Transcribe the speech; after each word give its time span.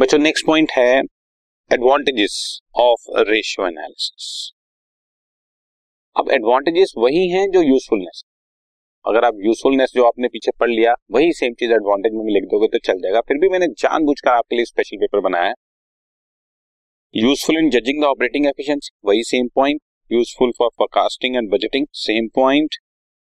बच्चों 0.00 0.18
next 0.18 0.46
point 0.46 0.70
है 0.72 1.00
advantages 1.70 2.34
of 2.80 3.02
ratio 3.28 3.66
analysis 3.66 4.28
अब 6.16 6.30
एडवांटेजेस 6.32 6.92
वही 6.98 7.28
हैं 7.30 7.42
जो 7.50 7.62
यूजफुलनेस 7.62 8.22
अगर 9.04 9.24
आप 9.24 9.42
यूजफुलनेस 9.44 9.92
जो 9.94 10.04
आपने 10.04 10.28
पीछे 10.28 10.52
पढ़ 10.60 10.70
लिया, 10.70 10.94
वही 11.10 11.32
सेम 11.32 11.54
चीज़ 11.54 11.72
एडवांटेज 11.72 12.12
में 12.14 12.32
लिख 12.34 12.44
दोगे 12.44 12.68
तो 12.68 12.78
चल 12.78 13.00
जाएगा। 13.00 13.20
फिर 13.20 13.38
भी 13.38 13.48
मैंने 13.48 13.66
जानबूझकर 13.78 14.30
आपके 14.30 14.56
लिए 14.56 14.64
स्पेशल 14.64 14.96
पेपर 14.96 15.20
बनाया। 15.20 15.52
Useful 17.14 17.58
in 17.58 17.68
judging 17.70 18.00
the 18.02 18.06
operating 18.06 18.46
efficiency 18.46 18.90
वही 19.04 19.22
same 19.24 19.48
point 19.54 19.80
useful 20.10 20.52
for 20.58 20.70
forecasting 20.78 21.36
and 21.36 21.50
budgeting 21.50 21.86
same 21.98 22.28
point 22.34 22.80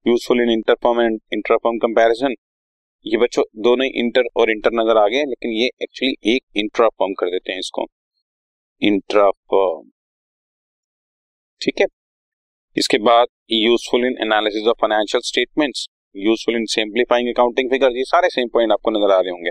useful 0.05 0.41
in 0.41 0.49
interfirm 0.51 1.01
and 1.01 1.19
interfirm 1.33 1.77
comparison 1.85 2.35
ये 3.05 3.17
बच्चों 3.17 3.43
दोनों 3.63 3.85
इंटर 3.95 4.27
और 4.37 4.51
इंटर 4.51 4.71
नज़र 4.73 4.97
आ 4.97 5.07
गए 5.07 5.23
लेकिन 5.25 5.51
ये 5.53 5.65
एक्चुअली 5.83 6.35
एक 6.35 6.43
इंट्रा 6.57 6.87
फॉर्म 6.89 7.13
कर 7.19 7.29
देते 7.31 7.51
हैं 7.51 7.59
इसको। 7.59 7.85
इंट्रा 8.81 9.29
फॉर्म 9.51 9.89
ठीक 11.61 11.81
है? 11.81 11.85
इसके 12.75 12.97
बाद 12.99 13.27
useful 13.51 14.05
in 14.05 14.17
analysis 14.21 14.67
of 14.67 14.77
financial 14.81 15.21
statements 15.23 15.85
useful 16.15 16.55
in 16.55 16.65
simplifying 16.71 17.29
accounting 17.29 17.69
figure 17.71 17.97
ये 17.97 18.03
सारे 18.05 18.29
सेम 18.29 18.47
पॉइंट 18.53 18.71
आपको 18.71 18.91
नज़र 18.91 19.13
आ 19.13 19.19
रहे 19.19 19.31
होंगे। 19.31 19.49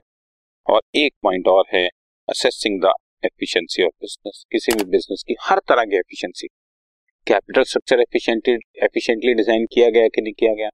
और 0.67 0.81
एक 0.97 1.15
पॉइंट 1.23 1.49
और 1.49 1.65
है 1.75 1.87
assessing 2.29 2.81
the 2.83 2.93
efficiency 3.25 3.83
of 3.83 3.93
business 4.01 4.45
किसी 4.53 4.73
भी 4.75 4.91
बिज़नेस 4.91 5.25
की 5.29 5.37
हर 5.43 5.59
तरह 5.69 5.85
की 5.85 5.97
efficiency 5.99 6.49
capital 7.27 7.63
structure 7.65 8.01
efficiently 8.01 8.55
efficiently 8.85 9.35
design 9.35 9.67
किया 9.75 9.91
गया 9.91 10.09
कि 10.09 10.23
नहीं 10.23 10.35
किया 10.35 10.55
गया? 10.55 10.69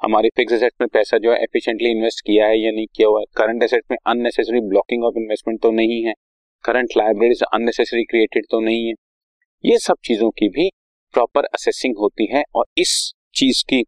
हमारी 0.00 0.28
फिक्स 0.36 0.52
एसेट 0.52 0.72
में 0.80 0.88
पैसा 0.88 1.18
जो 1.18 1.32
है 1.32 1.36
एफिशिएंटली 1.42 1.90
इन्वेस्ट 1.90 2.20
किया 2.26 2.46
है 2.46 2.58
या 2.58 2.70
नहीं 2.70 2.86
किया 2.96 3.08
हुआ 3.08 3.20
है। 3.20 3.26
करंट 3.36 3.62
एसेट 3.62 3.84
में 3.90 3.96
अननेसेसरी 4.06 4.60
ब्लॉकिंग 4.68 5.04
ऑफ़ 5.04 5.18
इन्वेस्टमेंट 5.18 5.60
तो 5.62 5.70
नहीं 5.72 6.02
है। 6.04 6.14
करंट 6.64 6.96
लाइब्रेरीज 6.96 7.42
अननेसेसरी 7.44 8.04
क्रिएटेड 8.04 8.46
तो 8.50 8.60
नहीं 8.60 8.86
है। 8.86 8.94
ये 9.64 9.78
सब 9.78 9.96
चीज़ों 10.04 10.30
की 10.30 10.48
भी 10.48 10.68
प्रॉपर 11.14 11.44
असेसिंग 11.54 11.96
होती 11.98 12.26
है 12.32 12.42
और 12.54 12.64
इस 12.78 12.92
चीज़ 13.34 13.64
की 13.64 13.84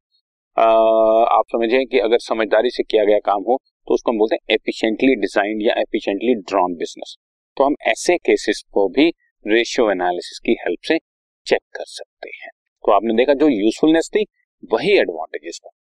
आ, 0.57 0.65
आप 0.65 1.45
समझें 1.49 1.87
कि 1.87 1.99
अगर 1.99 2.19
समझदारी 2.21 2.71
से 2.71 2.83
किया 2.83 3.05
गया 3.05 3.19
काम 3.25 3.43
हो 3.43 3.57
तो 3.89 3.95
उसको 3.95 4.11
हम 4.13 4.19
बोलते 4.19 4.35
हैं 4.35 4.55
एफिशिएंटली 4.55 5.15
डिज़ाइन 5.17 5.61
या 5.63 5.75
एफिशिएंटली 5.81 6.35
ड्रॉन 6.43 6.75
बिज़नेस 6.77 7.17
तो 7.57 7.65
हम 7.65 7.75
ऐसे 7.89 8.17
केसेस 8.19 8.63
को 8.73 8.89
भी 8.89 9.09
रेशियो 9.45 9.91
एनालिसिस 9.91 10.39
की 10.39 10.57
हेल्प 10.61 10.89
से 10.89 10.99
चेक 11.47 11.61
कर 11.77 11.85
सकते 11.87 12.31
हैं। 12.35 12.51
तो 12.85 12.93
आपने 12.93 13.15
देखा 13.17 13.35
जो 13.35 13.49
यूजफुलनेस 13.49 14.11
थी 14.17 14.25
वही 14.73 14.97
एडवांटेजेस 14.99 15.61
हैं 15.65 15.71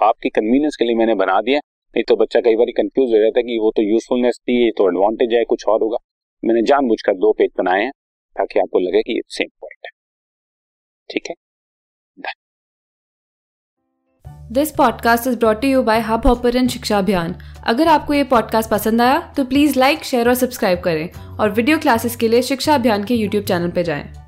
आपकी 0.00 0.28
कन्वीनियंस 0.30 0.76
के 0.76 0.84
लिए 0.84 0.96
मैंने 0.96 1.14
बना 1.14 1.40
दिया 1.40 1.58
नहीं 1.94 2.04
तो 2.08 2.16
बच्चा 2.16 2.40
कई 2.40 2.56
बार 2.56 2.70
कंफ्यूज 2.76 3.10
हो 3.10 3.18
जाता 3.18 3.38
है 3.38 3.42
कि 3.42 3.58
वो 3.58 3.70
तो 3.76 3.82
यूजफुलनेस 3.82 4.38
थी, 4.38 4.64
ये 4.64 4.70
तो 4.70 4.88
एडवांटेज 4.88 5.32
है, 5.34 5.44
कुछ 5.44 5.66
और 5.68 5.82
होगा। 5.82 5.98
मैंने 6.42 6.62
जानबूझकर 6.62 7.14
दो 7.14 7.32
पेज 7.32 7.50
बनाए 7.58 7.82
हैं, 7.82 7.90
ताकि 8.36 8.60
आपको 8.60 8.78
लगे 8.78 9.02
कि 9.02 9.12
ये 9.12 9.22
सेम 9.28 9.48
पॉइंट 9.60 9.86
है। 9.86 9.90
ठीक 11.08 11.30
है? 11.30 11.34
This 14.52 14.70
podcast 14.70 15.26
is 15.26 15.38
brought 15.38 15.64
you 15.64 15.82
by 15.82 16.00
Hubhopper 16.26 16.66
Shiksha 16.68 16.98
Abhiyan 16.98 17.34
अगर 17.66 17.88
आपको 17.88 18.14
ये 18.14 18.24
पॉडकास्ट 18.24 18.70
पसंद 18.70 19.02
आया 19.02 19.20
तो 19.36 19.44
प्लीज़ 19.44 19.78
लाइक 19.78 20.04
शेयर 20.04 20.28
और 20.28 20.34
सब्सक्राइब 20.34 20.80
करें। 20.80 21.36
और 21.40 21.50
वीडियो 21.50 21.78
क्लासेस 21.78 22.16
के 22.16 22.28
लिए 22.28 22.42
शिक्षा 22.42 22.74
अभियान 22.74 23.04
के 23.04 23.14
यूट्यूब 23.14 23.44
चैनल 23.44 23.70
पर 23.70 23.82
जाएँ। 23.82 24.19